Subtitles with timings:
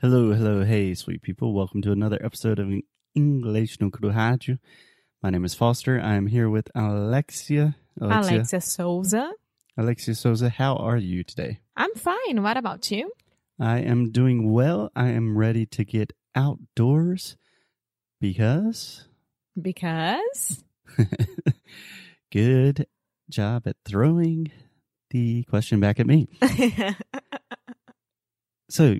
[0.00, 1.52] Hello, hello, hey, sweet people.
[1.52, 2.70] Welcome to another episode of
[3.16, 4.60] English no Rádio.
[5.24, 5.98] My name is Foster.
[5.98, 7.74] I'm here with Alexia.
[8.00, 9.32] Alexia Souza.
[9.76, 11.58] Alexia Souza, how are you today?
[11.76, 12.44] I'm fine.
[12.44, 13.10] What about you?
[13.58, 14.92] I am doing well.
[14.94, 17.36] I am ready to get outdoors
[18.20, 19.08] because.
[19.60, 20.62] Because.
[22.30, 22.86] Good
[23.28, 24.52] job at throwing
[25.10, 26.28] the question back at me.
[28.70, 28.98] so,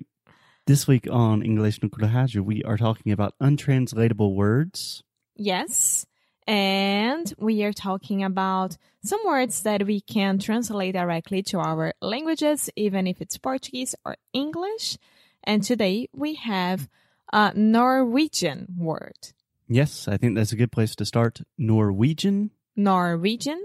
[0.69, 5.03] this week on English no we are talking about untranslatable words.
[5.35, 6.05] yes.
[6.45, 12.69] And we are talking about some words that we can translate directly to our languages,
[12.75, 14.97] even if it's Portuguese or English.
[15.43, 16.87] And today we have
[17.33, 19.33] a Norwegian word.
[19.67, 21.41] Yes, I think that's a good place to start.
[21.57, 23.61] Norwegian Norwegian.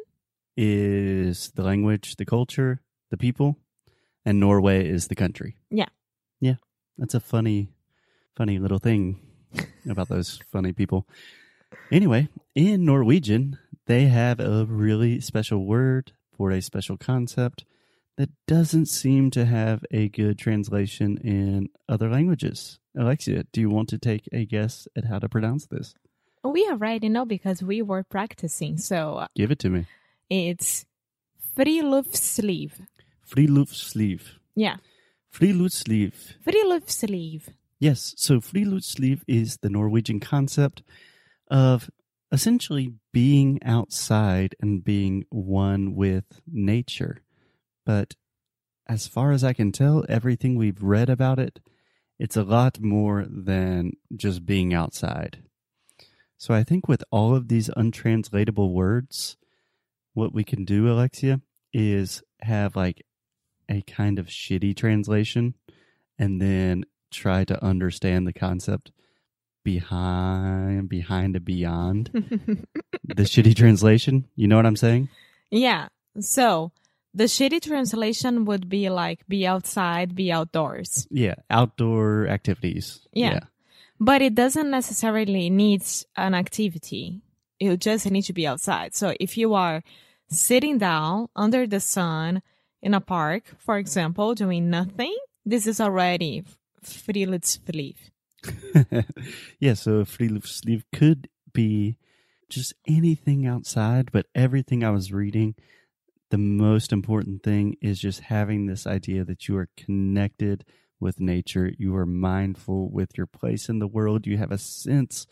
[0.56, 2.80] is the language, the culture,
[3.11, 3.59] the people,
[4.25, 5.56] and Norway is the country.
[5.70, 5.89] Yeah.
[6.98, 7.69] That's a funny,
[8.37, 9.21] funny little thing
[9.89, 11.07] about those funny people.
[11.91, 17.64] Anyway, in Norwegian, they have a really special word for a special concept
[18.17, 22.78] that doesn't seem to have a good translation in other languages.
[22.97, 25.95] Alexia, do you want to take a guess at how to pronounce this?
[26.45, 28.79] We already know because we were practicing.
[28.79, 29.86] So Give it to me.
[30.31, 30.86] it's
[31.56, 32.81] free loose sleeve.
[33.23, 34.20] Free friluftsliv.
[34.20, 34.20] Friluftsliv.
[34.55, 34.77] Yeah.
[35.34, 36.14] Friluftsliv.
[36.46, 37.48] Friluftsliv.
[37.80, 40.84] Yes, so friluftsliv is the Norwegian concept
[41.48, 41.90] of
[42.30, 47.22] essentially being outside and being one with nature.
[47.84, 48.14] But
[48.86, 51.58] as far as I can tell, everything we've read about it,
[52.16, 55.42] it's a lot more than just being outside.
[56.36, 59.36] So I think with all of these untranslatable words,
[60.12, 61.40] what we can do, Alexia,
[61.72, 63.05] is have like
[63.69, 65.55] a kind of shitty translation
[66.19, 68.91] and then try to understand the concept
[69.65, 72.11] behind behind a beyond
[73.05, 75.09] the shitty translation you know what i'm saying
[75.51, 75.89] yeah.
[76.19, 76.73] So
[77.14, 81.07] the shitty translation would be like be outside, be outdoors.
[81.11, 83.41] yeah outdoor activities Yeah.
[84.01, 85.85] But it doesn't necessarily need
[86.17, 87.23] an activity.
[87.61, 88.95] You just need to be outside.
[88.97, 89.83] So if you are
[90.29, 92.42] sitting down under the sun
[92.84, 96.45] in a park, for example, doing nothing, this is already
[96.84, 97.96] friluftsliv.
[99.58, 101.96] yeah so friluftsliv could be
[102.50, 105.55] just anything outside but everything i was reading
[106.30, 110.62] the most important thing is just having this idea that you are connected
[111.00, 115.27] with nature you are mindful with your place in the world you have a sense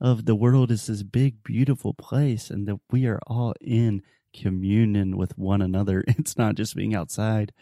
[0.00, 4.00] of the world is this big beautiful place and that we are all in
[4.34, 7.52] communion with one another it's not just being outside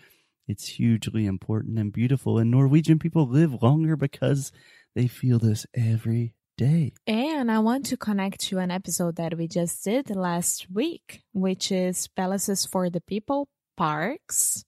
[0.48, 4.50] it's hugely important and beautiful and norwegian people live longer because
[4.94, 9.48] they feel this every day And I want to connect to an episode that we
[9.48, 14.64] just did last week, which is Palaces for the People Parks.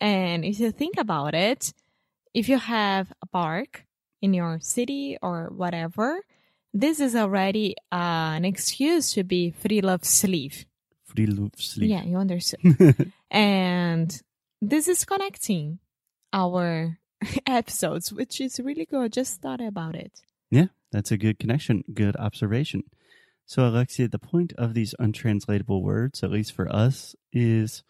[0.00, 1.72] And if you think about it,
[2.34, 3.84] if you have a park
[4.20, 6.20] in your city or whatever,
[6.72, 10.64] this is already uh, an excuse to be friluftsliv.
[11.14, 13.12] Friluftsliv Yeah, you understood.
[13.30, 14.22] and
[14.60, 15.78] this is connecting
[16.32, 16.98] our
[17.46, 19.12] episodes, which is really good.
[19.12, 20.20] Just thought about it.
[20.50, 22.84] Yeah, that's a good connection, good observation.
[23.46, 27.82] So, Alexia, the point of these untranslatable words, at least for us, is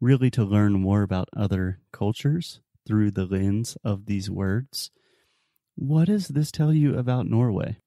[0.00, 4.90] really to learn more about other cultures through the lens of these words.
[5.74, 7.78] What does this tell you about Norway?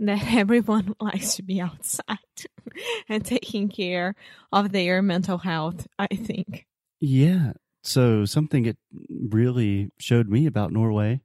[0.00, 2.18] That everyone likes to be outside
[3.08, 4.14] and taking care
[4.52, 6.66] of their mental health, I think.
[7.00, 7.52] Yeah.
[7.82, 8.76] So, something it
[9.08, 11.22] really showed me about Norway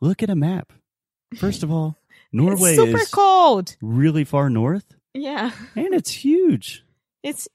[0.00, 0.72] look at a map.
[1.36, 1.96] First of all,
[2.32, 3.76] Norway it's super is cold.
[3.82, 5.50] really far north Yeah.
[5.74, 6.84] and it's huge.
[7.22, 7.48] It's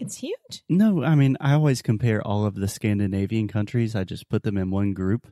[0.00, 0.64] it's huge.
[0.68, 3.94] No, I mean, I always compare all of the Scandinavian countries.
[3.94, 5.28] I just put them in one group.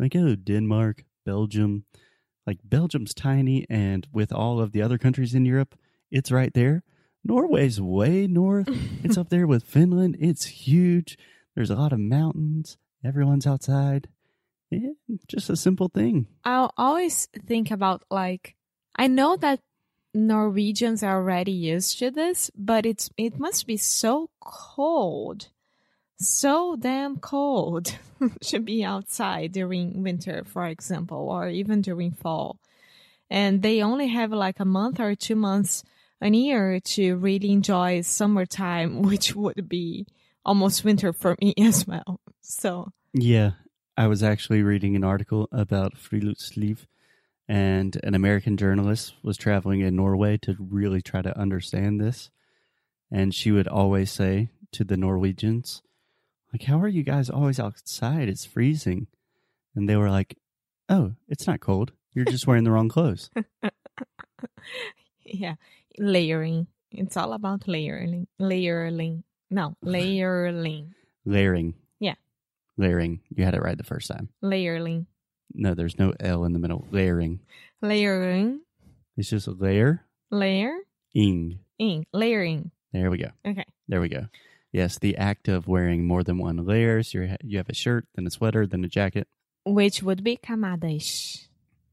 [0.00, 1.84] Like, oh, Denmark, Belgium.
[2.46, 5.74] Like, Belgium's tiny, and with all of the other countries in Europe,
[6.10, 6.82] it's right there.
[7.24, 8.68] Norway's way north.
[9.04, 10.16] It's up there with Finland.
[10.20, 11.18] It's huge.
[11.54, 12.78] There's a lot of mountains.
[13.04, 14.08] Everyone's outside.
[14.70, 14.90] Yeah,
[15.26, 16.28] just a simple thing.
[16.44, 18.54] I'll always think about like
[18.96, 19.60] I know that
[20.14, 25.48] Norwegians are already used to this, but it's it must be so cold.
[26.20, 27.96] So damn cold
[28.42, 32.60] should be outside during winter, for example, or even during fall.
[33.30, 35.82] And they only have like a month or two months
[36.20, 40.06] a year to really enjoy summertime, which would be
[40.44, 42.20] almost winter for me as well.
[42.42, 43.52] So Yeah.
[43.96, 46.86] I was actually reading an article about friluftsliv,
[47.48, 52.30] and an American journalist was traveling in Norway to really try to understand this.
[53.10, 55.82] And she would always say to the Norwegians,
[56.52, 58.28] like, how are you guys always outside?
[58.28, 59.06] It's freezing.
[59.74, 60.36] And they were like,
[60.88, 61.92] oh, it's not cold.
[62.12, 63.30] You're just wearing the wrong clothes.
[65.24, 65.54] yeah,
[65.98, 66.66] layering.
[66.90, 68.26] It's all about layering.
[68.38, 69.22] Layering.
[69.50, 70.94] No, layering.
[71.24, 71.74] Layering.
[72.00, 72.14] Yeah.
[72.76, 73.20] Layering.
[73.30, 74.28] You had it right the first time.
[74.42, 75.06] Layering.
[75.54, 76.86] No, there's no L in the middle.
[76.90, 77.40] Layering.
[77.80, 78.60] Layering.
[79.16, 80.04] It's just a layer.
[80.30, 80.76] Layer.
[81.14, 81.60] Ing.
[81.78, 82.06] In.
[82.12, 82.70] Layering.
[82.92, 83.30] There we go.
[83.46, 83.64] Okay.
[83.88, 84.26] There we go.
[84.72, 87.12] Yes, the act of wearing more than one layers.
[87.14, 89.26] You you have a shirt, then a sweater, then a jacket.
[89.64, 91.48] Which would be camadas.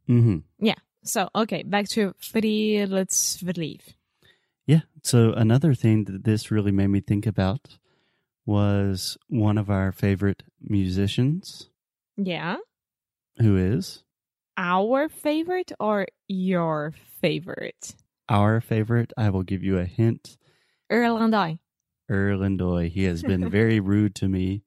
[0.08, 0.38] Mm-hmm.
[1.04, 3.82] So, okay, back to friluftsliv.
[4.66, 4.82] Yeah.
[5.04, 7.78] So another thing that this really made me think about
[8.46, 11.70] was one of our favorite musicians,
[12.18, 12.58] Yeah.
[13.38, 14.04] who is
[14.58, 17.96] Our favorite or your favorite?
[18.30, 19.14] our favorite.
[19.18, 20.38] I will give you a hint.
[20.92, 21.60] Erlend Øye.
[22.10, 22.90] Erlend Øye.
[22.90, 24.64] He has been very rude to me.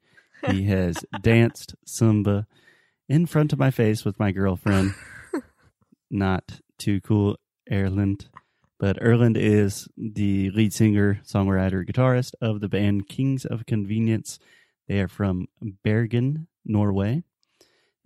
[0.51, 2.47] He has danced Zumba
[3.09, 4.95] in front of my face with my girlfriend.
[6.11, 7.37] Not too cool,
[7.71, 8.29] Erlend.
[8.79, 14.39] But Erlend is the lead singer, songwriter, guitarist of the band Kings of Convenience.
[14.89, 15.49] They are from
[15.85, 17.23] Bergen, Norway.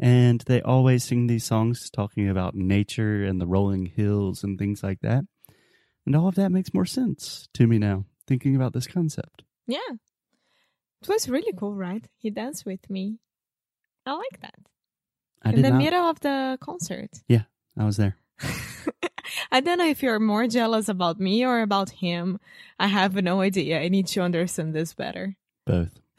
[0.00, 4.82] And they always sing these songs talking about nature and the rolling hills and things
[4.82, 5.25] like that.
[6.04, 9.44] And all of that makes more sense to me now, thinking about this concept.
[9.66, 9.78] Yeah.
[11.02, 12.06] It was really cool, right?
[12.18, 13.18] He danced with me.
[14.06, 14.58] I like that.
[15.42, 15.78] I In the not.
[15.78, 17.10] middle of the concert.
[17.28, 17.42] Yeah,
[17.76, 18.16] I was there.
[19.52, 22.38] I don't know if you're more jealous about me or about him.
[22.78, 23.80] I have no idea.
[23.80, 25.36] I need to understand this better.
[25.66, 25.98] Both.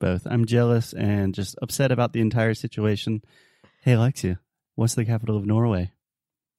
[0.00, 0.26] Both.
[0.26, 3.22] I'm jealous and just upset about the entire situation.
[3.82, 4.40] Hey, Alexia,
[4.74, 5.92] what's the capital of Norway?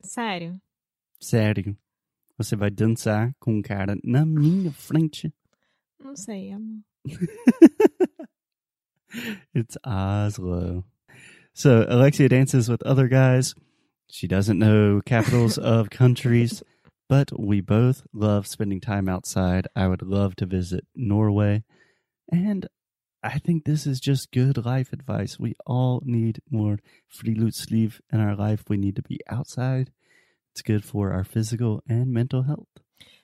[0.06, 0.60] Sério.
[1.22, 1.76] Sério.
[2.38, 5.34] Você vai dançar com um cara na minha frente.
[6.04, 6.82] Não sei, amor.
[9.54, 10.84] it's Oslo.
[11.54, 13.54] So Alexia dances with other guys.
[14.10, 16.64] She doesn't know capitals of countries,
[17.08, 19.68] but we both love spending time outside.
[19.76, 21.64] I would love to visit Norway.
[22.32, 22.68] And
[23.24, 25.40] I think this is just good life advice.
[25.40, 28.64] We all need more free loot sleeve in our life.
[28.68, 29.92] We need to be outside.
[30.54, 32.68] It's good for our physical and mental health.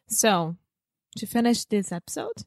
[0.08, 0.56] So,
[1.16, 2.44] to finish this episode,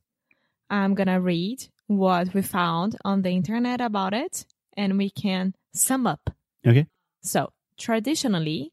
[0.69, 4.45] I'm gonna read what we found on the internet about it
[4.77, 6.31] and we can sum up.
[6.67, 6.89] Okay.
[7.21, 8.73] So, traditionally,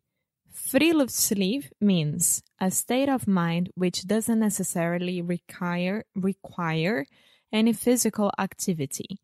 [0.51, 7.05] friluftsliv means a state of mind which doesn't necessarily require require
[7.53, 9.19] any physical activity.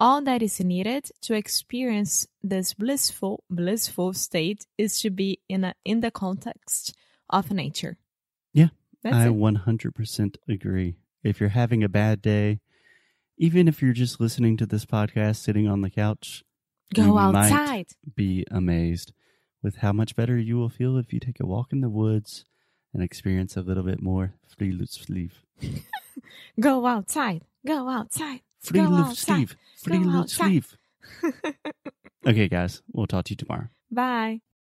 [0.00, 5.74] All that is needed to experience this blissful blissful state is to be in a
[5.84, 6.96] in the context
[7.28, 7.98] of nature.
[8.54, 8.68] Yeah,
[9.02, 9.32] That's I it.
[9.34, 10.96] 100% agree.
[11.22, 12.60] If you're having a bad day,
[13.36, 16.44] even if you're just listening to this podcast sitting on the couch,
[16.94, 17.88] Go outside.
[18.16, 19.12] be amazed
[19.62, 22.44] with how much better you will feel if you take a walk in the woods
[22.94, 25.32] and experience a little bit more free loose friluftsliv.
[26.60, 27.42] Go outside.
[27.66, 28.40] Go outside.
[28.72, 29.48] Go outside.
[29.48, 29.56] Friluftsliv.
[29.82, 30.62] Free outside.
[30.62, 31.54] Friluftsliv.
[32.26, 33.68] okay, guys, we'll talk to you tomorrow.
[33.90, 34.40] Bye.